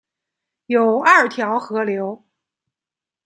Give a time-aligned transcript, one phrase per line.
[0.65, 2.25] 有二条河流